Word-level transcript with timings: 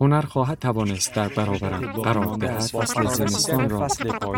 هنر 0.00 0.20
خواهد 0.20 0.58
توانست 0.58 1.14
در 1.14 1.28
برابرم 1.28 1.92
قرار 1.92 2.36
دهد. 2.36 2.60
فصل 2.60 3.06
زمستان 3.06 3.70
را 3.70 3.88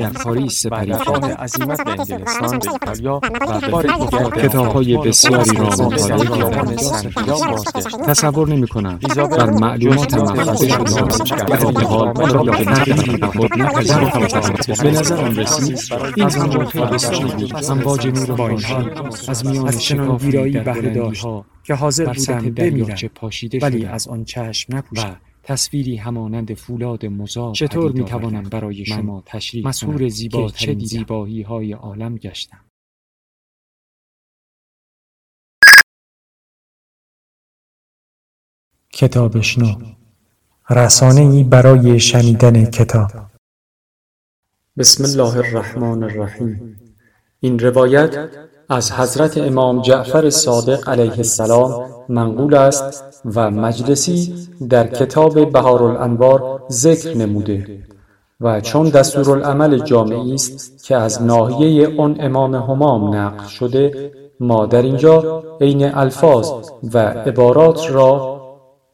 در 0.00 0.10
پاریس 0.10 0.62
سپری 0.62 0.92
کنم 0.92 1.24
عزیمت 1.24 1.84
به 1.84 1.90
انگلستان 1.90 2.58
به 2.58 2.70
ایتالیا 2.72 3.16
و 3.16 3.60
به 3.60 3.68
بار 3.68 3.86
کتاب‌های 4.30 4.96
بسیاری 4.96 5.56
را 5.56 5.64
مطالعه 5.64 6.28
بازگشت 7.26 8.02
تصور 8.06 8.48
نمی 8.48 8.66
کنم 8.68 8.98
ایزابل 9.08 9.36
بر 9.36 9.50
مفاده 9.50 10.66
جزء 10.66 11.24
شده 11.24 11.44
در 11.44 11.56
حال 11.56 12.30
را 12.30 12.42
به 12.42 12.64
تغییری 12.64 13.16
به 13.16 13.26
خود 13.26 13.58
نپذیرفتم 13.58 14.82
به 14.82 14.90
نظرم 14.90 15.36
رسید 15.36 15.78
این 16.16 16.30
همان 16.30 16.66
خیلی 16.66 16.86
بود. 16.86 17.70
امواج 17.70 18.06
نور 18.06 18.36
با 18.36 18.48
این 18.48 18.58
خورشید 18.58 18.98
حال 18.98 19.12
از 19.28 19.46
میان 19.46 19.78
شکافی 19.78 20.30
در 20.30 20.62
بهره 20.62 20.90
داشت 20.90 21.26
که 21.64 21.74
حاضر 21.74 22.12
بودم 22.12 22.50
بمیرم. 22.50 22.96
ولی 23.62 23.84
از 23.84 24.08
آن 24.08 24.24
چشم 24.24 24.72
و 24.72 24.76
نپوشم 24.76 25.16
تصویری 25.48 25.96
همانند 25.96 26.54
فولاد 26.54 27.06
مزار 27.06 27.54
چطور 27.54 27.92
می‌توانم 27.92 28.36
آوردم 28.36 28.50
برای 28.50 28.84
شما 28.84 29.22
تشریح 29.26 30.08
زیباترین 30.08 30.78
که 30.78 30.86
چه؟ 30.86 30.86
زیبایی 30.86 31.42
های 31.42 31.72
عالم 31.72 32.16
گشتم. 32.16 32.64
کتابشنو 38.92 39.94
رسانه 40.70 41.20
ای 41.20 41.44
برای 41.44 42.00
شنیدن 42.00 42.64
کتاب. 42.70 43.10
بسم 44.78 45.04
الله 45.04 45.36
الرحمن 45.36 46.02
الرحیم. 46.02 46.80
این 47.40 47.58
روایت 47.58 48.30
از 48.70 48.92
حضرت 48.92 49.38
امام 49.38 49.82
جعفر 49.82 50.30
صادق 50.30 50.88
علیه 50.88 51.12
السلام 51.12 51.84
منقول 52.08 52.54
است 52.54 53.22
و 53.34 53.50
مجلسی 53.50 54.34
در 54.68 54.86
کتاب 54.86 55.52
بهارالانوار 55.52 56.62
ذکر 56.70 57.16
نموده 57.16 57.84
و 58.40 58.60
چون 58.60 58.88
دستورالعمل 58.88 59.78
جامعی 59.78 60.34
است 60.34 60.84
که 60.84 60.96
از 60.96 61.22
ناحیه 61.22 62.00
آن 62.00 62.16
امام 62.20 62.54
همام 62.54 63.14
نقل 63.14 63.46
شده 63.46 64.12
ما 64.40 64.66
در 64.66 64.82
اینجا 64.82 65.42
عین 65.60 65.94
الفاظ 65.94 66.50
و 66.94 66.98
عبارات 66.98 67.90
را 67.90 68.40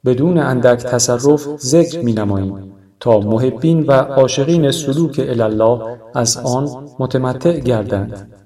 بدون 0.05 0.39
اندک 0.39 0.79
تصرف 0.79 1.47
ذکر 1.59 2.01
می 2.01 2.13
نماییم 2.13 2.73
تا 3.01 3.19
محبین 3.19 3.87
و 3.87 3.93
عاشقین 3.93 4.71
سلوک 4.71 5.27
الله 5.29 5.81
از 6.15 6.37
آن 6.37 6.69
متمتع 6.99 7.61
گردند. 7.61 8.44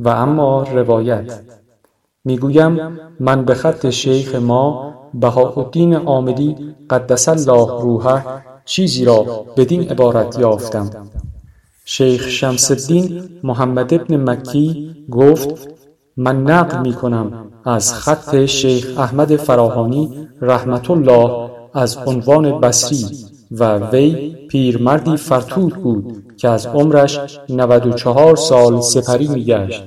و 0.00 0.08
اما 0.08 0.62
روایت. 0.62 1.40
می‌گویم 2.24 2.98
من 3.20 3.44
به 3.44 3.54
خط 3.54 3.90
شیخ 3.90 4.34
ما 4.34 4.94
بهاءالدین 5.14 5.94
آمدی 5.94 6.56
قدس 6.90 7.28
الله 7.28 7.82
روحه 7.82 8.24
چیزی 8.64 9.04
را 9.04 9.44
بدین 9.56 9.82
عبارت 9.82 10.38
یافتم. 10.38 10.90
شیخ 11.84 12.28
شمس 12.28 12.70
الدین 12.70 13.22
محمد 13.42 13.94
ابن 13.94 14.30
مکی 14.30 14.96
گفت 15.10 15.68
من 16.16 16.42
نقل 16.42 16.80
می 16.80 16.92
کنم 16.92 17.52
از 17.64 17.94
خط 17.94 18.44
شیخ 18.44 18.98
احمد 18.98 19.36
فراهانی 19.36 20.28
رحمت 20.40 20.90
الله 20.90 21.50
از 21.74 21.96
عنوان 22.06 22.60
بصری 22.60 23.06
و 23.50 23.76
وی 23.78 24.36
پیرمردی 24.48 25.16
فرتود 25.16 25.74
بود. 25.74 26.29
که 26.40 26.48
از 26.48 26.66
عمرش 26.66 27.40
94 27.48 28.36
سال 28.36 28.80
سپری 28.80 29.28
می 29.28 29.44
گشت. 29.44 29.84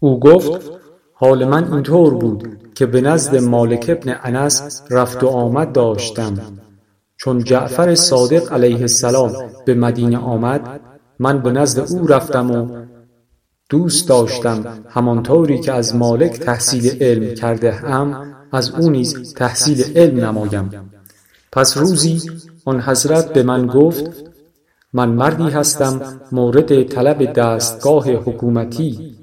او 0.00 0.20
گفت 0.20 0.70
حال 1.14 1.44
من 1.44 1.72
اینطور 1.72 2.14
بود 2.14 2.58
که 2.74 2.86
به 2.86 3.00
نزد 3.00 3.36
مالک 3.36 3.84
ابن 3.88 4.16
انس 4.22 4.82
رفت 4.90 5.24
و 5.24 5.28
آمد 5.28 5.72
داشتم. 5.72 6.38
چون 7.16 7.44
جعفر 7.44 7.94
صادق 7.94 8.52
علیه 8.52 8.80
السلام 8.80 9.32
به 9.64 9.74
مدینه 9.74 10.18
آمد 10.18 10.80
من 11.18 11.42
به 11.42 11.50
نزد 11.50 11.92
او 11.92 12.06
رفتم 12.06 12.50
و 12.50 12.86
دوست 13.68 14.08
داشتم. 14.08 14.84
همانطوری 14.88 15.60
که 15.60 15.72
از 15.72 15.96
مالک 15.96 16.32
تحصیل 16.32 17.02
علم 17.02 17.34
کرده 17.34 17.84
ام 17.84 18.34
از 18.52 18.70
او 18.70 18.90
نیز 18.90 19.34
تحصیل 19.34 19.98
علم 19.98 20.24
نمایم. 20.24 20.90
پس 21.52 21.76
روزی 21.76 22.30
آن 22.64 22.80
حضرت 22.80 23.32
به 23.32 23.42
من 23.42 23.66
گفت 23.66 24.29
من 24.92 25.08
مردی 25.08 25.50
هستم 25.50 26.00
مورد 26.32 26.82
طلب 26.82 27.32
دستگاه 27.32 28.10
حکومتی. 28.10 29.16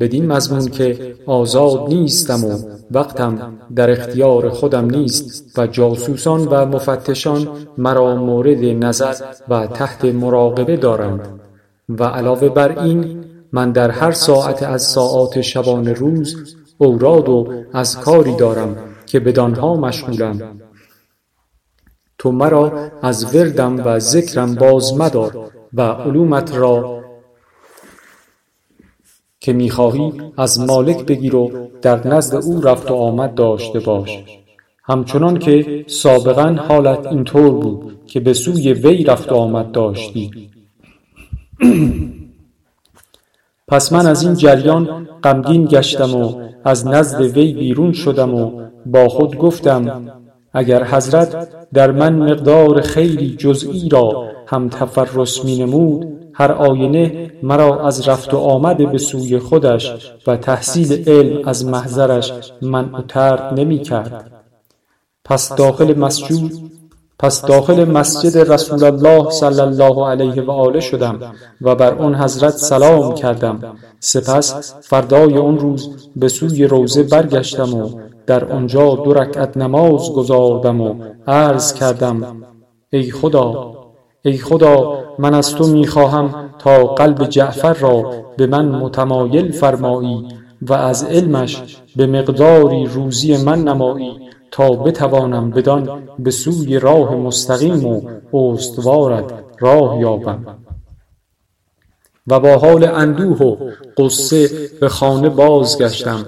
بدین 0.00 0.26
مضمون 0.26 0.68
که 0.68 1.14
آزاد 1.26 1.88
نیستم 1.88 2.44
و 2.44 2.58
وقتم 2.90 3.58
در 3.76 3.90
اختیار 3.90 4.48
خودم 4.48 4.84
نیست 4.84 5.58
و 5.58 5.66
جاسوسان 5.66 6.40
و 6.40 6.66
مفتشان 6.66 7.48
مرا 7.78 8.14
مورد 8.14 8.64
نظر 8.64 9.14
و 9.48 9.66
تحت 9.66 10.04
مراقبه 10.04 10.76
دارند. 10.76 11.40
و 11.88 12.04
علاوه 12.04 12.48
بر 12.48 12.78
این 12.78 13.24
من 13.52 13.72
در 13.72 13.90
هر 13.90 14.12
ساعت 14.12 14.62
از 14.62 14.82
ساعات 14.82 15.40
شبانه 15.40 15.92
روز 15.92 16.56
اوراد 16.78 17.28
و 17.28 17.52
اذکاری 17.74 18.36
دارم 18.36 18.76
که 19.06 19.20
بدانها 19.20 19.76
مشغولم. 19.76 20.61
تو 22.22 22.32
مرا 22.32 22.90
از 23.02 23.34
وردم 23.34 23.86
و 23.86 23.98
ذکرم 23.98 24.54
باز 24.54 24.94
مدار 24.94 25.50
و 25.74 25.82
علومت 25.82 26.56
را 26.56 27.02
که 29.40 29.52
می‌خواهی 29.52 30.12
از 30.36 30.60
مالک 30.60 31.06
بگیر 31.06 31.36
و 31.36 31.50
در 31.82 32.06
نزد 32.06 32.34
او 32.34 32.60
رفت 32.60 32.90
و 32.90 32.94
آمد 32.94 33.34
داشته 33.34 33.80
باش. 33.80 34.18
همچنان 34.84 35.38
که 35.38 35.84
سابقا 35.88 36.56
حالت 36.68 37.06
اینطور 37.06 37.50
بود 37.50 38.00
که 38.06 38.20
به 38.20 38.32
سوی 38.32 38.72
وی 38.72 39.04
رفت 39.04 39.32
و 39.32 39.34
آمد 39.34 39.72
داشتی. 39.72 40.50
پس 43.68 43.92
من 43.92 44.06
از 44.06 44.22
این 44.22 44.34
جریان 44.34 45.08
غمگین 45.24 45.64
گشتم 45.64 46.14
و 46.14 46.48
از 46.64 46.86
نزد 46.86 47.20
وی 47.20 47.52
بیرون 47.52 47.92
شدم 47.92 48.34
و 48.34 48.68
با 48.86 49.08
خود 49.08 49.38
گفتم 49.38 50.12
اگر 50.52 50.84
حضرت 50.84 51.48
در 51.74 51.90
من 51.90 52.12
مقدار 52.12 52.80
خیری 52.80 53.36
جزئی 53.36 53.88
را 53.88 54.28
هم 54.46 54.68
تفرس 54.68 55.44
می 55.44 55.58
نمود 55.58 56.22
هر 56.34 56.52
آینه 56.52 57.30
مرا 57.42 57.86
از 57.86 58.08
رفت 58.08 58.34
و 58.34 58.38
آمد 58.38 58.92
به 58.92 58.98
سوی 58.98 59.38
خودش 59.38 60.14
و 60.26 60.36
تحصیل 60.36 61.08
علم 61.08 61.48
از 61.48 61.66
محضرش 61.66 62.32
منع 62.62 62.98
و 62.98 63.02
ترک 63.02 63.52
نمی 63.52 63.78
کرد. 63.78 64.30
پس 65.24 65.52
داخل 65.52 65.98
مسجد 65.98 66.52
پس 67.18 67.42
داخل 67.42 67.84
مسجد 67.84 68.52
رسول 68.52 68.84
الله 68.84 69.30
صلی 69.30 69.60
الله 69.60 70.08
علیه 70.08 70.42
و 70.42 70.50
آله 70.50 70.80
شدم 70.80 71.18
و 71.60 71.74
بر 71.74 71.94
آن 71.94 72.14
حضرت 72.14 72.56
سلام 72.56 73.14
کردم. 73.14 73.76
سپس 74.00 74.74
فردای 74.80 75.38
آن 75.38 75.58
روز 75.58 76.10
به 76.16 76.28
سوی 76.28 76.64
روضه 76.64 77.02
برگشتم 77.02 77.74
و 77.74 77.90
در 78.26 78.52
آنجا 78.52 78.94
دو 78.94 79.12
رکعت 79.12 79.56
نماز 79.56 80.12
گزاردم 80.12 80.80
و 80.80 80.94
عرض 81.26 81.74
کردم 81.74 82.42
ای 82.90 83.10
خدا 83.10 83.74
ای 84.24 84.38
خدا 84.38 85.04
من 85.18 85.34
از 85.34 85.54
تو 85.54 85.66
می 85.66 85.86
خواهم 85.86 86.50
تا 86.58 86.84
قلب 86.84 87.24
جعفر 87.24 87.72
را 87.72 88.12
به 88.36 88.46
من 88.46 88.68
متمایل 88.68 89.52
فرمایی 89.52 90.28
و 90.62 90.72
از 90.72 91.04
علمش 91.04 91.62
به 91.96 92.06
مقداری 92.06 92.86
روزی 92.86 93.36
من 93.44 93.64
نمایی 93.64 94.20
تا 94.50 94.70
بتوانم 94.70 95.50
بدان 95.50 96.08
به 96.18 96.30
سوی 96.30 96.78
راه 96.78 97.14
مستقیم 97.16 97.86
و 97.86 98.00
استوارت 98.34 99.24
راه 99.60 100.00
یابم. 100.00 100.46
و 102.26 102.40
با 102.40 102.56
حال 102.56 102.84
اندوه 102.84 103.38
و 103.38 103.56
غصه 103.96 104.50
به 104.80 104.88
خانه 104.88 105.28
بازگشتم. 105.28 106.24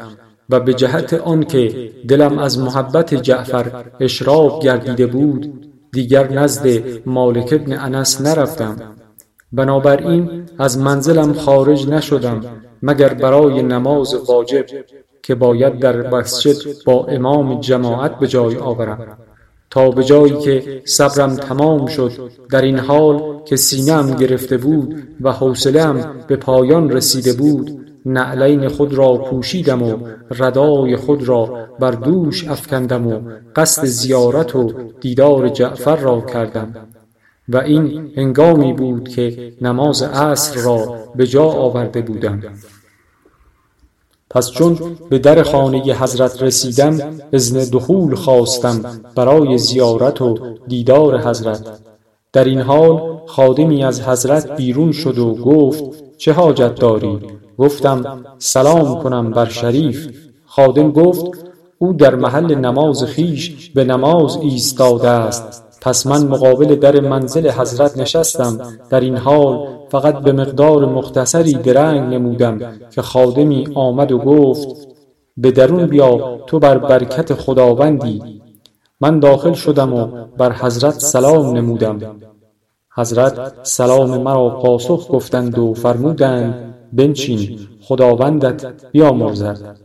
و 0.50 0.60
به 0.60 0.74
جهت 0.74 1.14
آنکه 1.14 1.90
دلم 2.08 2.38
از 2.38 2.58
محبت 2.58 3.14
جعفر 3.14 3.84
اشراق 4.00 4.62
گردیده 4.62 5.06
بود 5.06 5.70
دیگر 5.92 6.32
نزد 6.32 6.66
مالک 7.06 7.52
ابن 7.52 7.72
انس 7.72 8.20
نرفتم. 8.20 8.76
بنابراین 9.52 10.44
از 10.58 10.78
منزلم 10.78 11.32
خارج 11.32 11.88
نشدم 11.88 12.40
مگر 12.82 13.14
برای 13.14 13.62
نماز 13.62 14.14
واجب 14.14 14.66
که 15.22 15.34
باید 15.34 15.78
در 15.78 16.10
مسجد 16.10 16.84
با 16.84 17.06
امام 17.06 17.60
جماعت 17.60 18.18
به 18.18 18.26
جای 18.26 18.56
آورم. 18.56 19.18
تا 19.70 19.90
به 19.90 20.04
جایی 20.04 20.38
که 20.38 20.82
صبرم 20.84 21.36
تمام 21.36 21.86
شد 21.86 22.12
در 22.50 22.62
این 22.62 22.78
حال 22.78 23.42
که 23.44 23.56
سینه 23.56 23.92
ام 23.92 24.14
گرفته 24.14 24.56
بود 24.56 25.02
و 25.20 25.32
حوصله 25.32 25.82
ام 25.82 26.24
به 26.28 26.36
پایان 26.36 26.90
رسیده 26.90 27.32
بود 27.32 27.83
نعلین 28.06 28.68
خود 28.68 28.94
را 28.94 29.16
پوشیدم 29.16 29.82
و 29.82 29.98
ردای 30.30 30.96
خود 30.96 31.28
را 31.28 31.68
بر 31.80 31.90
دوش 31.90 32.48
افکندم 32.48 33.06
و 33.06 33.20
قصد 33.56 33.84
زیارت 33.84 34.56
و 34.56 34.72
دیدار 35.00 35.48
جعفر 35.48 35.96
را 35.96 36.20
کردم. 36.20 36.74
و 37.48 37.56
این 37.56 38.12
هنگامی 38.16 38.72
بود 38.72 39.08
که 39.08 39.52
نماز 39.60 40.02
عصر 40.02 40.60
را 40.60 40.98
به 41.16 41.26
جا 41.26 41.44
آورده 41.44 42.02
بودم. 42.02 42.42
پس 44.30 44.50
چون 44.50 44.78
به 45.10 45.18
در 45.18 45.42
خانه 45.42 45.78
حضرت 45.78 46.42
رسیدم 46.42 47.20
اذن 47.32 47.70
دخول 47.72 48.14
خواستم 48.14 49.00
برای 49.16 49.58
زیارت 49.58 50.22
و 50.22 50.38
دیدار 50.68 51.20
حضرت. 51.20 51.80
در 52.32 52.44
این 52.44 52.60
حال 52.60 53.20
خادمی 53.26 53.84
از 53.84 54.00
حضرت 54.00 54.56
بیرون 54.56 54.92
شد 54.92 55.18
و 55.18 55.34
گفت 55.34 55.84
چه 56.16 56.32
حاجت 56.32 56.74
داری؟ 56.74 57.18
گفتم 57.58 58.24
سلام 58.38 59.02
کنم 59.02 59.30
بر 59.30 59.48
شریف. 59.48 60.08
خادم 60.46 60.92
گفت 60.92 61.24
او 61.78 61.92
در 61.92 62.14
محل 62.14 62.54
نماز 62.54 63.04
خویش 63.04 63.70
به 63.74 63.84
نماز 63.84 64.36
ایستاده 64.36 65.08
است. 65.08 65.64
پس 65.80 66.06
من 66.06 66.26
مقابل 66.26 66.74
در 66.74 67.00
منزل 67.00 67.50
حضرت 67.50 67.98
نشستم. 67.98 68.58
در 68.90 69.00
این 69.00 69.16
حال 69.16 69.68
فقط 69.88 70.18
به 70.18 70.32
مقدار 70.32 70.86
مختصری 70.86 71.52
درنگ 71.52 72.14
نمودم 72.14 72.58
که 72.90 73.02
خادمی 73.02 73.68
آمد 73.74 74.12
و 74.12 74.18
گفت 74.18 74.68
به 75.36 75.50
درون 75.50 75.86
بیا 75.86 76.38
تو 76.46 76.58
بر 76.58 76.78
برکت 76.78 77.34
خداوندی. 77.34 78.22
من 79.00 79.20
داخل 79.20 79.52
شدم 79.52 79.94
و 79.94 80.06
بر 80.38 80.52
حضرت 80.52 80.94
سلام 80.94 81.56
نمودم. 81.56 81.98
حضرت 82.96 83.52
سلام 83.62 84.22
مرا 84.22 84.50
پاسخ 84.50 85.10
گفتند 85.10 85.58
و 85.58 85.74
فرمودند 85.74 86.73
بنشین 86.96 87.58
خداوندت 87.82 88.90
بیامرزد. 88.92 89.76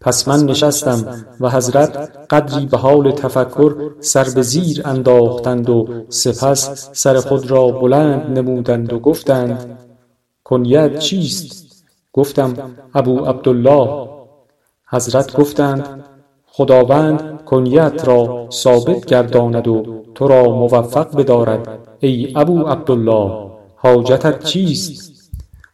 پس 0.00 0.28
من 0.28 0.44
نشستم 0.44 1.26
و 1.40 1.50
حضرت 1.50 1.96
قدری 2.30 2.66
به 2.66 2.76
حال 2.76 3.10
تفکر 3.10 3.90
سر 4.00 4.26
به 4.34 4.42
زیر 4.42 4.82
انداختند 4.84 5.70
و 5.70 5.88
سپس 6.08 6.90
سر 6.92 7.20
خود 7.20 7.50
را 7.50 7.68
بلند 7.68 8.38
نمودند 8.38 8.92
و 8.92 8.98
گفتند 8.98 9.78
کنیت 10.44 10.98
چیست؟ 10.98 11.84
گفتم 12.12 12.54
ابو 12.94 13.18
عبدالله. 13.24 14.08
حضرت 14.88 15.36
گفتند 15.36 16.04
خداوند 16.46 17.44
کنیت 17.44 18.08
را 18.08 18.48
ثابت 18.52 19.06
گرداند 19.06 19.68
و 19.68 20.04
تو 20.14 20.28
را 20.28 20.42
موفق 20.44 21.16
بدارد 21.16 21.78
ای 22.00 22.32
ابو 22.36 22.66
عبدالله 22.66 23.50
حاجتت 23.76 24.44
چیست؟ 24.44 25.14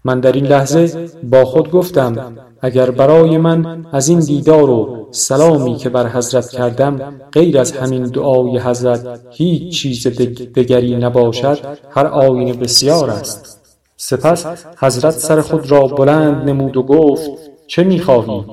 من 0.05 0.21
در 0.21 0.33
این 0.33 0.47
لحظه 0.47 1.11
با 1.23 1.45
خود 1.45 1.71
گفتم 1.71 2.37
اگر 2.61 2.91
برای 2.91 3.39
من 3.39 3.87
از 3.93 4.09
این 4.09 4.21
دیدار 4.21 4.71
و 4.71 5.09
سلامی 5.11 5.77
که 5.77 5.89
بر 5.89 6.07
حضرت 6.07 6.49
کردم 6.49 7.15
غیر 7.33 7.59
از 7.59 7.73
همین 7.73 8.03
دعای 8.03 8.59
حضرت 8.59 9.21
هیچ 9.31 9.83
چیز 9.83 10.07
دگری 10.55 10.97
نباشد 10.97 11.59
هر 11.91 12.07
آینه 12.07 12.53
بسیار 12.53 13.11
است. 13.11 13.61
سپس 13.97 14.47
حضرت 14.79 15.15
سر 15.15 15.41
خود 15.41 15.71
را 15.71 15.87
بلند 15.87 16.49
نمود 16.49 16.77
و 16.77 16.83
گفت 16.83 17.31
چه 17.67 17.85
می‌خواهی؟ 17.85 18.45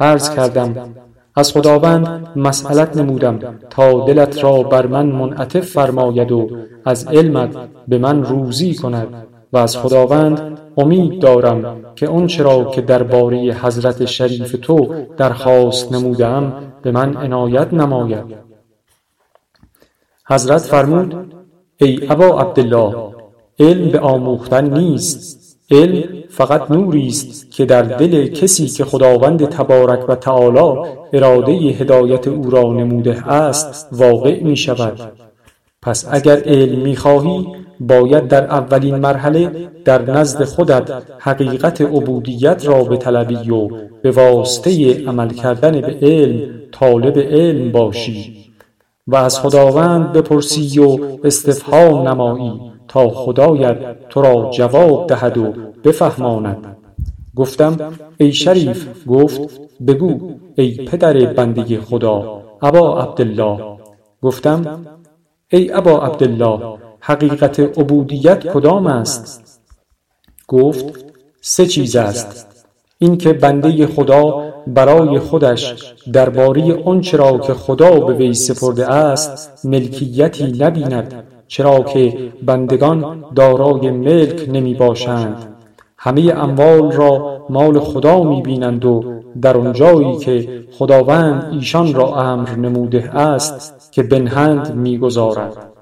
عرض 0.00 0.30
کردم 0.30 0.94
از 1.34 1.52
خداوند 1.52 2.28
مسئلت 2.36 2.96
نمودم 2.96 3.38
تا 3.70 4.04
دلت 4.04 4.44
را 4.44 4.62
بر 4.62 4.86
من 4.86 5.06
منعطف 5.06 5.60
فرماید 5.60 6.32
و 6.32 6.50
از 6.84 7.06
علمت 7.06 7.56
به 7.88 7.98
من 7.98 8.24
روزی 8.24 8.74
کند 8.74 9.26
و 9.52 9.58
از 9.58 9.76
خداوند 9.76 10.58
امید 10.78 11.22
دارم 11.22 11.80
که 11.96 12.08
آنچه 12.08 12.42
را 12.42 12.64
که 12.64 12.80
درباره 12.80 13.38
حضرت 13.38 14.04
شریف 14.04 14.56
تو 14.62 14.94
درخواست 15.16 15.92
نمودم 15.92 16.72
به 16.82 16.90
من 16.90 17.16
عنایت 17.16 17.72
نماید. 17.72 18.24
حضرت 20.28 20.62
فرمود 20.62 21.34
ای 21.76 22.10
ابا 22.10 22.40
عبدالله 22.40 23.14
علم 23.58 23.90
به 23.90 24.00
آموختن 24.00 24.78
نیست. 24.78 25.38
علم 25.70 26.22
فقط 26.28 26.70
نوری 26.70 27.06
است 27.06 27.50
که 27.50 27.64
در 27.64 27.82
دل 27.82 28.26
کسی 28.26 28.66
که 28.66 28.84
خداوند 28.84 29.48
تبارک 29.48 30.08
و 30.08 30.14
تعالی 30.14 30.88
اراده 31.12 31.52
هدایت 31.52 32.28
او 32.28 32.50
را 32.50 32.62
نموده 32.62 33.28
است 33.28 33.88
واقع 33.92 34.42
می 34.42 34.56
شود 34.56 35.12
پس 35.82 36.06
اگر 36.10 36.42
علم 36.44 36.78
می 36.78 36.96
خواهی 36.96 37.46
باید 37.80 38.28
در 38.28 38.44
اولین 38.44 38.94
مرحله 38.94 39.68
در 39.84 40.10
نزد 40.10 40.44
خودت 40.44 40.90
حقیقت 41.18 41.80
عبودیت 41.80 42.66
را 42.66 42.84
بطلبی 42.84 43.50
و 43.50 43.68
به 44.02 44.10
واسطه 44.10 45.04
عمل 45.06 45.28
کردن 45.28 45.80
به 45.80 45.98
علم 46.02 46.50
طالب 46.72 47.18
علم 47.18 47.72
باشی 47.72 48.38
و 49.06 49.16
از 49.16 49.40
خداوند 49.40 50.12
بپرسی 50.12 50.78
و 50.78 50.98
استفهام 51.24 52.08
نمایی 52.08 52.52
تا 52.88 53.08
خدایت 53.08 54.08
تو 54.08 54.22
را 54.22 54.50
جواب 54.50 55.06
دهد 55.06 55.38
و 55.38 55.54
بفهماند. 55.84 56.76
گفتم 57.36 57.76
ای 58.18 58.32
شریف 58.32 58.88
گفت 59.06 59.60
بگو 59.86 60.30
ای 60.56 60.76
پدر 60.76 61.32
بنده 61.32 61.80
خدا 61.80 62.42
ابا 62.62 63.00
عبدالله. 63.00 63.58
گفتم 64.22 64.86
ای 65.52 65.72
ابا 65.72 65.98
عبدالله 65.98 66.78
حقیقت 67.08 67.60
عبودیت 67.60 68.52
کدام 68.52 68.86
است؟ 68.86 69.60
گفت 70.48 71.04
سه 71.40 71.66
چیز 71.66 71.96
است. 71.96 72.66
این 72.98 73.18
که 73.18 73.32
بنده 73.32 73.86
خدا 73.86 74.54
برای 74.66 75.18
خودش 75.18 75.94
درباره 76.12 76.82
آنچه 76.84 77.16
را 77.16 77.38
که 77.38 77.54
خدا 77.54 78.00
به 78.00 78.12
وی 78.14 78.34
سپرده 78.34 78.86
است 78.86 79.66
ملکیتی 79.66 80.52
نبیند 80.58 81.24
چرا 81.46 81.80
که 81.82 82.32
بندگان 82.42 83.24
دارای 83.34 83.90
ملک 83.90 84.48
نمی 84.48 84.74
باشند. 84.74 85.56
همه 85.98 86.32
اموال 86.36 86.92
را 86.92 87.46
مال 87.50 87.80
خدا 87.80 88.22
می 88.22 88.42
بینند 88.42 88.84
و 88.84 89.04
در 89.42 89.56
آنجایی 89.56 90.16
که 90.16 90.64
خداوند 90.72 91.48
ایشان 91.52 91.94
را 91.94 92.14
امر 92.14 92.50
نموده 92.50 93.16
است 93.16 93.92
که 93.92 94.02
بنهند 94.02 94.74
می 94.74 94.98
گذارد. 94.98 95.77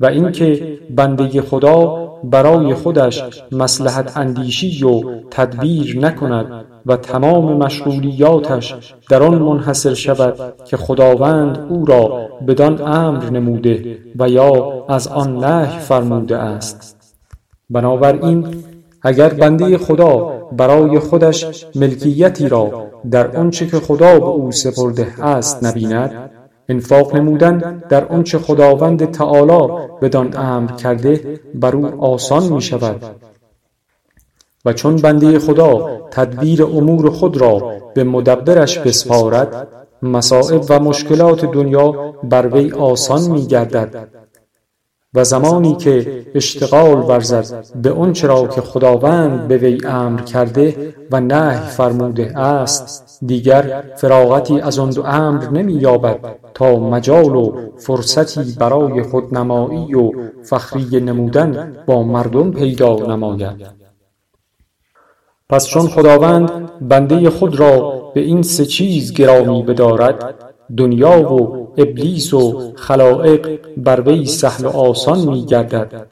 و 0.00 0.06
اینکه 0.06 0.78
بنده 0.90 1.42
خدا 1.42 2.08
برای 2.24 2.74
خودش 2.74 3.24
مصلحت 3.52 4.16
اندیشی 4.16 4.84
و 4.84 5.02
تدبیر 5.30 5.98
نکند 5.98 6.64
و 6.86 6.96
تمام 6.96 7.56
مشغولیاتش 7.56 8.94
در 9.10 9.22
آن 9.22 9.42
منحصر 9.42 9.94
شود 9.94 10.54
که 10.64 10.76
خداوند 10.76 11.66
او 11.68 11.84
را 11.84 12.28
بدان 12.48 12.82
امر 12.82 13.30
نموده 13.30 13.98
و 14.18 14.28
یا 14.28 14.84
از 14.88 15.08
آن 15.08 15.36
نهی 15.36 15.78
فرموده 15.78 16.36
است. 16.36 16.96
بنابراین 17.70 18.64
اگر 19.02 19.28
بنده 19.28 19.78
خدا 19.78 20.16
برای 20.52 20.98
خودش 20.98 21.66
ملکیتی 21.74 22.48
را 22.48 22.86
در 23.10 23.36
آنچه 23.36 23.66
که 23.66 23.76
خدا 23.76 24.18
به 24.18 24.26
او 24.26 24.52
سپرده 24.52 25.24
است 25.24 25.64
نبیند 25.64 26.30
انفاق 26.68 27.16
نمودن 27.16 27.82
در 27.88 28.04
آنچه 28.04 28.38
خداوند 28.38 29.10
تعالی 29.10 29.72
بدان 30.02 30.36
امر 30.36 30.72
کرده 30.72 31.40
بر 31.54 31.76
او 31.76 32.04
آسان 32.04 32.52
می 32.52 32.62
شود 32.62 33.04
و 34.64 34.72
چون 34.72 34.96
بنده 34.96 35.38
خدا 35.38 36.00
تدبیر 36.10 36.62
امور 36.64 37.10
خود 37.10 37.36
را 37.36 37.72
به 37.94 38.04
مدبرش 38.04 38.78
بسپارد 38.78 39.68
مصائب 40.02 40.62
و 40.68 40.80
مشکلات 40.80 41.44
دنیا 41.44 42.14
بر 42.22 42.46
وی 42.46 42.72
آسان 42.72 43.30
می 43.30 43.46
گردد 43.46 44.08
و 45.18 45.24
زمانی 45.24 45.76
که 45.76 46.24
اشتغال 46.34 46.98
ورزد 46.98 47.66
به 47.82 47.92
آنچه 47.92 48.26
را 48.26 48.46
که 48.46 48.60
خداوند 48.60 49.48
به 49.48 49.56
وی 49.56 49.78
امر 49.86 50.20
کرده 50.20 50.94
و 51.12 51.20
نهی 51.20 51.60
فرموده 51.60 52.38
است 52.38 53.18
دیگر 53.26 53.84
فراغتی 53.96 54.60
از 54.60 54.78
آن 54.78 54.90
دو 54.90 55.06
امر 55.06 55.50
نمی 55.50 55.72
یابد 55.72 56.18
تا 56.54 56.78
مجال 56.78 57.36
و 57.36 57.52
فرصتی 57.76 58.56
برای 58.58 59.02
خودنمایی 59.02 59.94
و 59.94 60.12
فخری 60.42 61.00
نمودن 61.00 61.76
با 61.86 62.02
مردم 62.02 62.50
پیدا 62.50 62.96
نماید. 62.96 63.66
پس 65.48 65.66
چون 65.66 65.88
خداوند 65.88 66.50
بنده 66.88 67.30
خود 67.30 67.60
را 67.60 68.02
به 68.14 68.20
این 68.20 68.42
سه 68.42 68.64
چیز 68.66 69.12
گرامی 69.12 69.62
بدارد 69.62 70.34
دنیا 70.76 71.32
و 71.32 71.57
ابلیس 71.78 72.34
و 72.34 72.72
خلایق 72.76 73.48
بر 73.76 74.00
وی 74.00 74.26
سهل 74.26 74.64
و 74.66 74.68
آسان 74.68 75.18
می 75.18 75.44
گردد 75.44 76.06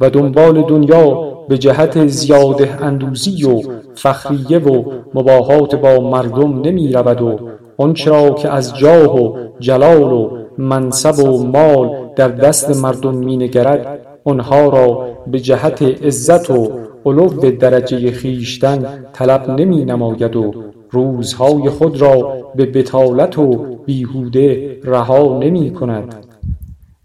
و 0.00 0.10
دنبال 0.10 0.62
دنیا 0.62 1.30
به 1.48 1.58
جهت 1.58 2.06
زیاده 2.06 2.84
اندوزی 2.84 3.44
و 3.44 3.62
فخریه 3.94 4.58
و 4.58 4.84
مباهات 5.14 5.74
با 5.74 6.10
مردم 6.10 6.60
نمی 6.60 6.92
رود 6.92 7.22
و 7.22 7.38
آنچه 7.78 8.10
را 8.10 8.30
که 8.30 8.48
از 8.48 8.76
جاه 8.76 9.22
و 9.22 9.36
جلال 9.60 10.12
و 10.12 10.30
منصب 10.58 11.18
و 11.18 11.46
مال 11.46 11.90
در 12.16 12.28
دست 12.28 12.76
مردم 12.76 13.14
می 13.14 13.36
نگرد 13.36 14.06
آنها 14.24 14.68
را 14.68 15.06
به 15.26 15.40
جهت 15.40 15.82
عزت 15.82 16.50
و 16.50 16.70
علو 17.06 17.28
درجه 17.50 18.12
خویشتن 18.12 19.04
طلب 19.12 19.50
نمی 19.50 19.84
نماید 19.84 20.36
و 20.36 20.54
روزهای 20.90 21.70
خود 21.70 22.00
را 22.00 22.36
به 22.54 22.66
بطالت 22.66 23.38
و 23.38 23.56
بیهوده 23.84 24.78
رها 24.84 25.38
نمی 25.38 25.72
کند. 25.72 26.26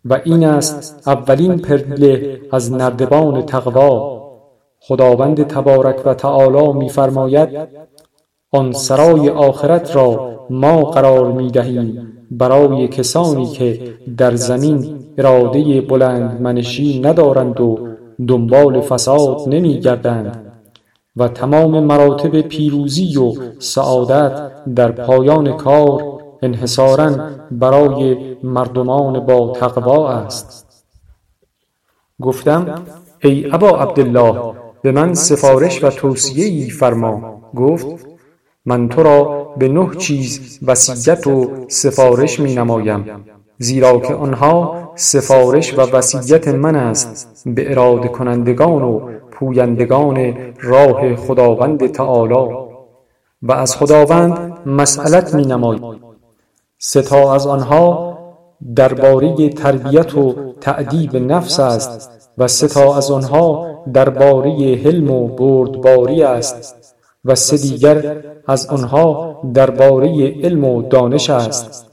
و 0.05 0.21
این 0.23 0.43
است 0.45 1.07
اولین 1.07 1.57
پله 1.57 2.39
از 2.51 2.71
نردبان 2.71 3.41
تقوا. 3.41 4.25
خداوند 4.79 5.47
تبارک 5.47 6.01
و 6.05 6.13
تعالی 6.13 6.73
می 6.73 6.89
فرماید 6.89 7.49
آن 8.51 8.71
سرای 8.71 9.29
آخرت 9.29 9.95
را 9.95 10.39
ما 10.49 10.83
قرار 10.83 11.31
می 11.31 11.51
دهیم 11.51 12.11
برای 12.31 12.87
کسانی 12.87 13.45
که 13.45 13.93
در 14.17 14.35
زمین 14.35 14.99
اراده 15.17 15.81
بلندمنشی 15.81 17.01
ندارند 17.01 17.61
و 17.61 17.87
دنبال 18.27 18.81
فساد 18.81 19.41
نمی 19.47 19.79
گردند. 19.79 20.54
و 21.17 21.27
تمام 21.27 21.83
مراتب 21.83 22.41
پیروزی 22.41 23.17
و 23.17 23.33
سعادت 23.59 24.51
در 24.75 24.91
پایان 24.91 25.57
کار 25.57 26.03
انحصارا 26.41 27.29
برای 27.51 28.35
مردمان 28.43 29.25
با 29.25 29.53
تقوا 29.59 30.09
است. 30.09 30.65
گفتم 32.21 32.85
ای 33.23 33.51
ابا 33.51 33.69
عبدالله 33.69 34.53
به 34.81 34.91
من 34.91 35.13
سفارش 35.13 35.83
و 35.83 35.89
توصیه 35.89 36.45
ای 36.45 36.69
فرما. 36.69 37.41
گفت 37.55 37.87
من 38.65 38.89
تو 38.89 39.03
را 39.03 39.53
به 39.57 39.67
نه 39.67 39.95
چیز 39.97 40.59
وصیت 40.67 41.27
و 41.27 41.65
سفارش 41.67 42.39
می 42.39 42.55
نمایم 42.55 43.05
زیرا 43.57 43.99
که 43.99 44.13
آنها 44.13 44.91
سفارش 44.95 45.77
و 45.77 45.81
وصیت 45.81 46.47
من 46.47 46.75
است 46.75 47.43
به 47.45 47.71
اراده 47.71 48.07
کنندگان 48.07 48.81
و 48.83 49.14
پویندگان 49.35 50.33
راه 50.61 51.15
خداوند 51.15 51.91
تعالی. 51.91 52.55
و 53.41 53.51
از 53.51 53.75
خداوند 53.75 54.57
مسئلت 54.65 55.35
می 55.35 55.79
سه 56.77 57.01
تا 57.01 57.33
از 57.33 57.47
آنها 57.47 58.17
درباره 58.75 59.49
تربیت 59.49 60.17
و 60.17 60.35
تأدیب 60.61 61.15
نفس 61.15 61.59
است 61.59 62.31
و 62.37 62.47
سه 62.47 62.67
تا 62.67 62.97
از 62.97 63.11
آنها 63.11 63.75
درباره 63.93 64.51
حلم 64.85 65.11
و 65.11 65.27
بردباری 65.27 66.23
است 66.23 66.95
و 67.25 67.35
سه 67.35 67.57
دیگر 67.57 68.23
از 68.47 68.67
آنها 68.67 69.37
درباره 69.53 70.33
علم 70.43 70.63
و 70.63 70.81
دانش 70.81 71.29
است. 71.29 71.85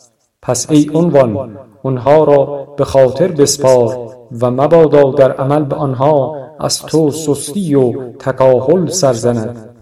پس 0.43 0.71
ای 0.71 0.91
عنوان 0.95 1.59
آنها 1.83 2.25
را 2.25 2.67
به 2.77 2.85
خاطر 2.85 3.29
بسپار 3.29 3.97
و 4.41 4.51
مبادا 4.51 5.11
در 5.11 5.33
عمل 5.33 5.65
به 5.65 5.77
آنها 5.77 6.42
از 6.61 6.83
تو 6.83 7.11
سستی 7.11 7.75
و 7.75 8.13
تکاهل 8.13 8.87
سر 8.87 9.13
زند 9.13 9.77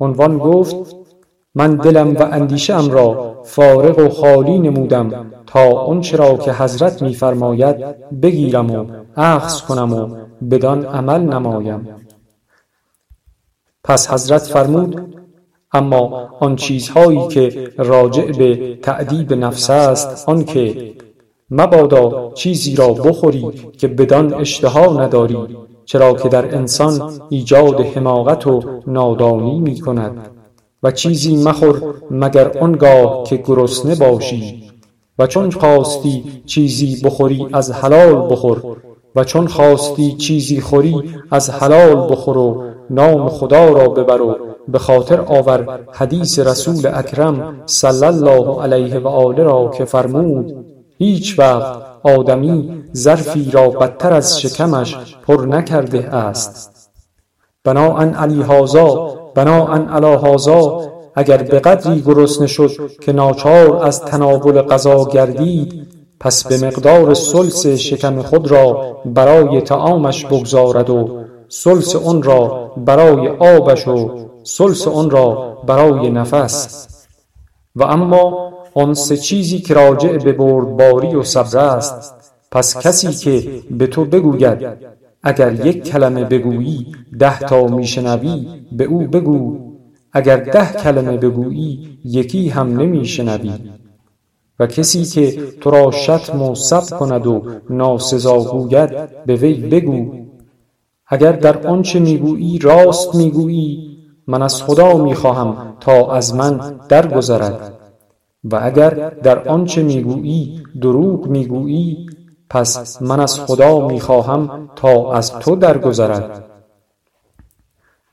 عنوان 0.00 0.38
گفت 0.38 0.76
من 1.54 1.76
دلم 1.76 2.14
و 2.14 2.22
اندیشه 2.22 2.74
ام 2.74 2.90
را 2.90 3.42
فارغ 3.44 3.98
و 3.98 4.08
خالی 4.08 4.58
نمودم 4.58 5.32
تا 5.46 5.72
آنچه 5.72 6.16
را 6.16 6.36
که 6.36 6.52
حضرت 6.52 7.02
می 7.02 7.14
فرماید 7.14 7.76
بگیرم 8.20 8.70
و 8.70 8.86
اخذ 9.16 9.60
کنم 9.60 9.92
و 9.92 10.16
بدان 10.50 10.84
عمل 10.84 11.20
نمایم. 11.20 11.88
پس 13.84 14.10
حضرت 14.10 14.42
فرمود 14.42 15.16
اما 15.72 16.28
آن 16.40 16.56
چیزهایی 16.56 17.28
که 17.28 17.72
راجع 17.78 18.32
به 18.32 18.76
تأدیب 18.82 19.32
نفس 19.32 19.70
است 19.70 20.28
آن 20.28 20.44
که 20.44 20.94
مبادا 21.50 22.32
چیزی 22.34 22.76
را 22.76 22.88
بخوری 22.92 23.50
که 23.78 23.88
بدان 23.88 24.34
اشتها 24.34 25.02
نداری. 25.02 25.56
چرا 25.84 26.14
که 26.14 26.28
در 26.28 26.54
انسان 26.54 27.12
ایجاد 27.28 27.80
حماقت 27.80 28.46
و 28.46 28.62
نادانی 28.86 29.60
می 29.60 29.80
کند 29.80 30.30
و 30.82 30.90
چیزی 30.90 31.36
مخور 31.36 31.82
مگر 32.10 32.58
آنگاه 32.58 33.22
که 33.24 33.36
گرسنه 33.36 33.94
باشی 33.94 34.70
و 35.18 35.26
چون 35.26 35.50
خواستی 35.50 36.42
چیزی 36.46 37.02
بخوری 37.04 37.46
از 37.52 37.72
حلال 37.72 38.28
بخور 38.30 38.62
و 39.16 39.24
چون 39.24 39.46
خواستی 39.46 40.12
چیزی 40.12 40.60
خوری 40.60 41.02
از 41.30 41.50
حلال 41.50 42.12
بخور 42.12 42.38
و 42.38 42.64
نام 42.90 43.28
خدا 43.28 43.68
را 43.68 43.88
ببر 43.88 44.20
و 44.20 44.36
به 44.68 44.78
خاطر 44.78 45.20
آور 45.20 45.78
حدیث 45.92 46.38
رسول 46.38 46.86
اکرم 46.94 47.62
صلی 47.66 48.06
الله 48.06 48.62
علیه 48.62 48.98
و 48.98 49.08
آله 49.08 49.42
را 49.42 49.70
که 49.78 49.84
فرمود 49.84 50.64
هیچ 50.98 51.38
وقت 51.38 51.91
آدمی 52.02 52.84
ظرفی 52.96 53.50
را 53.50 53.68
بدتر 53.68 54.12
از 54.12 54.40
شکمش 54.40 55.16
پر 55.26 55.46
نکرده 55.46 56.14
است. 56.14 56.90
بناء 57.64 58.00
علی 58.00 58.42
هذا 58.42 59.14
بناء 59.34 59.68
علی 59.74 60.30
هذا 60.30 60.92
اگر 61.14 61.36
به 61.36 61.60
قدری 61.60 62.00
گرسنه 62.00 62.46
شد 62.46 62.70
که 63.00 63.12
ناچار 63.12 63.86
از 63.86 64.04
تناول 64.04 64.62
غذا 64.62 65.04
گردید 65.04 65.86
پس 66.20 66.46
به 66.46 66.66
مقدار 66.66 67.14
ثلث 67.14 67.66
شکم 67.66 68.22
خود 68.22 68.50
را 68.50 68.96
برای 69.04 69.60
طعامش 69.60 70.24
بگذارد 70.24 70.90
و 70.90 71.22
ثلث 71.50 71.96
آن 71.96 72.22
را 72.22 72.72
برای 72.76 73.28
آبش 73.28 73.88
و 73.88 74.10
ثلث 74.44 74.88
آن 74.88 75.10
را 75.10 75.58
برای 75.66 76.10
نفس. 76.10 76.88
و 77.76 77.82
اما 77.84 78.51
آن 78.74 78.94
سه 78.94 79.16
چیزی 79.16 79.58
که 79.58 79.74
راجع 79.74 80.16
به 80.16 80.32
بردباری 80.32 81.14
و 81.14 81.22
صبر 81.22 81.58
است. 81.58 82.32
پس 82.50 82.78
کسی 82.78 83.12
که 83.12 83.62
به 83.70 83.86
تو 83.86 84.04
بگوید 84.04 84.58
اگر 85.22 85.66
یک 85.66 85.84
کلمه 85.84 86.24
بگویی 86.24 86.86
ده 87.18 87.38
تا 87.38 87.66
میشنوی 87.66 88.46
به 88.72 88.84
او 88.84 88.98
بگو. 88.98 89.58
اگر 90.12 90.36
ده 90.36 90.72
کلمه 90.72 91.16
بگویی 91.16 91.98
یکی 92.04 92.48
هم 92.48 92.80
نمیشنوی. 92.80 93.52
و 94.58 94.66
کسی 94.66 95.04
که 95.04 95.36
تو 95.60 95.70
را 95.70 95.90
شتم 95.90 96.42
و 96.42 96.54
سب 96.54 96.98
کند 96.98 97.26
و 97.26 97.42
ناسزا 97.70 98.38
گوید 98.38 98.90
به 99.26 99.36
وی 99.36 99.54
بگو. 99.54 100.14
اگر 101.06 101.32
در 101.32 101.66
آنچه 101.66 102.00
می‌گویی 102.00 102.58
راست 102.58 103.14
می‌گویی 103.14 103.98
من 104.26 104.42
از 104.42 104.62
خدا 104.62 104.96
می‌خواهم 104.96 105.76
تا 105.80 106.12
از 106.12 106.34
من 106.34 106.60
درگذرد. 106.88 107.71
و 108.44 108.60
اگر 108.62 108.90
در 109.22 109.48
آنچه 109.48 109.82
می‌گویی 109.82 110.62
دروغ 110.80 111.26
می‌گویی 111.26 112.06
پس 112.50 113.02
من 113.02 113.20
از 113.20 113.40
خدا 113.40 113.88
می‌خواهم 113.88 114.70
تا 114.76 115.12
از 115.12 115.38
تو 115.38 115.56
درگذرد. 115.56 116.44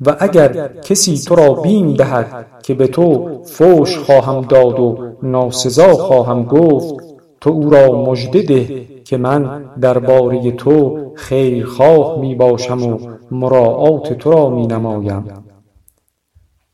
و 0.06 0.16
اگر 0.20 0.68
کسی 0.68 1.18
تو 1.18 1.36
را 1.36 1.54
بیم 1.54 1.94
دهد 1.94 2.46
که 2.64 2.74
به 2.74 2.88
تو 2.88 3.40
فوش 3.44 3.98
خواهم 3.98 4.42
داد 4.42 4.80
و 4.80 4.98
ناسزا 5.24 5.94
خواهم 5.94 6.44
گفت 6.44 6.96
تو 7.42 7.50
او 7.50 7.70
را 7.70 7.92
مژده 7.92 8.42
ده 8.42 8.86
که 9.04 9.18
من 9.18 9.64
درباره 9.82 10.52
تو 10.52 10.98
خیرخواه 11.16 12.20
می 12.20 12.36
باشم 12.36 12.84
و 12.84 12.98
مراعات 13.32 14.14
تو 14.14 14.32
را 14.32 14.50
می 14.50 14.68
نمایم 14.68 15.24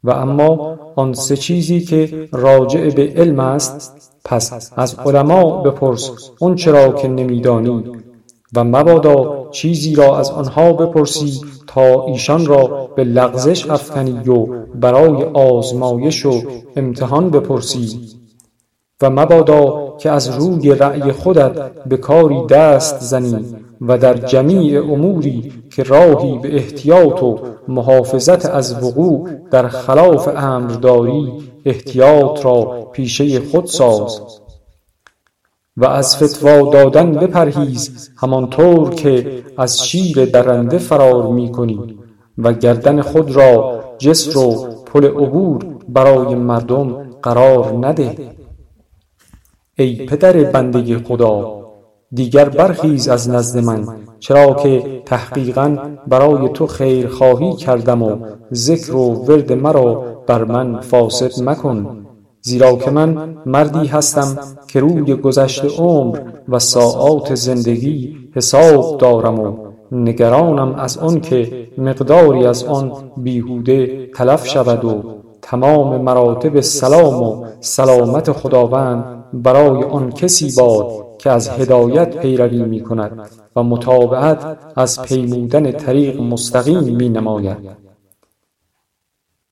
و 0.05 0.11
اما 0.11 0.79
آن 0.95 1.13
سه 1.13 1.37
چیزی 1.37 1.79
که 1.79 2.29
راجع 2.31 2.89
به 2.89 3.13
علم 3.15 3.39
است 3.39 4.11
پس 4.25 4.71
از 4.75 4.95
علما 4.95 5.61
بپرس 5.61 6.11
آنچه 6.39 6.71
را 6.71 6.91
که 6.91 7.07
نمیدانی 7.07 7.83
و 8.55 8.63
مبادا 8.63 9.47
چیزی 9.51 9.95
را 9.95 10.17
از 10.17 10.31
آنها 10.31 10.73
بپرسی 10.73 11.41
تا 11.67 12.05
ایشان 12.05 12.45
را 12.45 12.89
به 12.95 13.03
لغزش 13.03 13.69
افکنی 13.69 14.29
و 14.29 14.45
برای 14.75 15.23
آزمایش 15.23 16.25
و 16.25 16.41
امتحان 16.75 17.29
بپرسی. 17.29 17.99
و 19.01 19.09
مبادا 19.09 19.95
که 19.97 20.11
از 20.11 20.29
روی 20.29 20.75
رأی 20.75 21.11
خودت 21.11 21.73
به 21.85 21.97
کاری 21.97 22.45
دست 22.45 22.99
زنی 22.99 23.45
و 23.81 23.97
در 23.97 24.13
جمیع 24.13 24.83
اموری 24.83 25.53
که 25.75 25.83
راهی 25.83 26.37
به 26.37 26.55
احتیاط 26.55 27.23
و 27.23 27.39
محافظت 27.67 28.45
از 28.45 28.83
وقوع 28.83 29.29
در 29.51 29.67
خلاف 29.67 30.29
امر 30.35 30.71
داری 30.71 31.31
احتیاط 31.65 32.45
را 32.45 32.89
پیشه 32.91 33.39
خود 33.39 33.65
ساز 33.65 34.21
و 35.77 35.85
از 35.85 36.23
فتوا 36.23 36.71
دادن 36.71 37.11
بپرهیز 37.11 38.09
همانطور 38.17 38.89
که 38.89 39.43
از 39.57 39.87
شیر 39.87 40.25
درنده 40.25 40.77
فرار 40.77 41.27
می 41.27 41.51
کنی 41.51 41.97
و 42.37 42.53
گردن 42.53 43.01
خود 43.01 43.35
را 43.35 43.79
جسر 43.97 44.37
و 44.37 44.67
پل 44.85 45.05
عبور 45.05 45.65
برای 45.89 46.35
مردم 46.35 47.05
قرار 47.23 47.87
نده. 47.87 48.35
ای 49.77 50.05
پدر 50.05 50.43
بنده 50.43 50.97
خدا 50.97 51.61
دیگر 52.11 52.49
برخیز 52.49 53.07
از 53.07 53.29
نزد 53.29 53.63
من 53.63 53.85
چرا 54.19 54.53
که 54.53 55.01
تحقیقا 55.05 55.77
برای 56.07 56.49
تو 56.49 56.67
خیرخواهی 56.67 57.53
کردم 57.53 58.03
و 58.03 58.17
ذکر 58.53 58.95
و 58.95 59.13
ورد 59.13 59.53
مرا 59.53 60.03
بر 60.27 60.43
من 60.43 60.81
فاسد 60.81 61.43
مکن. 61.43 62.05
زیرا 62.41 62.75
که 62.75 62.91
من 62.91 63.37
مردی 63.45 63.87
هستم 63.87 64.37
که 64.67 64.79
روی 64.79 65.15
گذشته 65.15 65.67
عمر 65.77 66.19
و 66.49 66.59
ساعات 66.59 67.35
زندگی 67.35 68.17
حساب 68.33 68.97
دارم 68.97 69.39
و 69.39 69.57
نگرانم 69.91 70.75
از 70.75 70.97
آن 70.97 71.19
که 71.21 71.67
مقداری 71.77 72.45
از 72.45 72.63
آن 72.63 72.91
بیهوده 73.17 74.09
تلف 74.15 74.47
شود 74.47 74.85
و 74.85 75.03
تمام 75.41 76.01
مراتب 76.01 76.61
سلام 76.61 77.23
و 77.23 77.45
سلامت 77.59 78.31
خداوند 78.31 79.24
برای 79.33 79.83
آن 79.83 80.11
کسی 80.11 80.61
باد 80.61 81.17
که 81.17 81.31
از 81.31 81.49
هدایت 81.49 82.17
پیروی 82.17 82.63
می 82.63 82.81
کند 82.81 83.29
و 83.55 83.63
متابعت 83.63 84.57
از 84.75 85.01
پیمودن 85.01 85.71
طریق 85.71 86.21
مستقیم 86.21 86.83
می 86.83 87.09
نماید 87.09 87.84